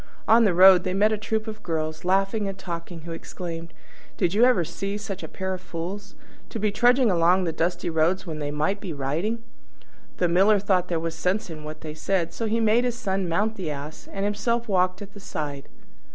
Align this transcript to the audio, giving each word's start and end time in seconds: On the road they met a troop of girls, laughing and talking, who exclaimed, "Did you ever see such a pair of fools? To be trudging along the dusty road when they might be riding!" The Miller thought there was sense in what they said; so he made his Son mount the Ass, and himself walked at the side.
On 0.27 0.45
the 0.45 0.53
road 0.55 0.83
they 0.83 0.95
met 0.95 1.11
a 1.11 1.15
troop 1.19 1.45
of 1.45 1.61
girls, 1.61 2.03
laughing 2.03 2.47
and 2.47 2.57
talking, 2.57 3.01
who 3.01 3.11
exclaimed, 3.11 3.71
"Did 4.17 4.33
you 4.33 4.43
ever 4.45 4.65
see 4.65 4.97
such 4.97 5.21
a 5.21 5.27
pair 5.27 5.53
of 5.53 5.61
fools? 5.61 6.15
To 6.49 6.57
be 6.57 6.71
trudging 6.71 7.11
along 7.11 7.43
the 7.43 7.51
dusty 7.51 7.87
road 7.87 8.19
when 8.21 8.39
they 8.39 8.49
might 8.49 8.81
be 8.81 8.93
riding!" 8.93 9.43
The 10.17 10.27
Miller 10.27 10.57
thought 10.57 10.87
there 10.87 10.99
was 10.99 11.13
sense 11.13 11.51
in 11.51 11.63
what 11.63 11.81
they 11.81 11.93
said; 11.93 12.33
so 12.33 12.47
he 12.47 12.59
made 12.59 12.83
his 12.83 12.97
Son 12.97 13.29
mount 13.29 13.57
the 13.57 13.69
Ass, 13.69 14.09
and 14.11 14.25
himself 14.25 14.67
walked 14.67 15.03
at 15.03 15.13
the 15.13 15.19
side. 15.19 15.69